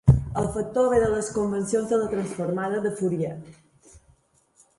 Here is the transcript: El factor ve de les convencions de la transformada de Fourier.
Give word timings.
El 0.43 0.47
factor 0.53 0.87
ve 0.93 1.01
de 1.03 1.09
les 1.15 1.29
convencions 1.35 1.91
de 1.93 1.99
la 2.05 2.09
transformada 2.15 2.81
de 2.87 2.93
Fourier. 3.03 3.37